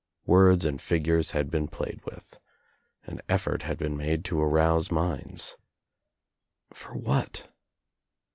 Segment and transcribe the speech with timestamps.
[0.25, 2.39] Words and figures had been played with.
[3.03, 5.57] An effort had been made to arouse minds.
[6.73, 7.47] For what?